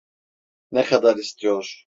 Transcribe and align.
Ne 0.71 0.83
kadar 0.83 1.15
istiyor? 1.17 1.79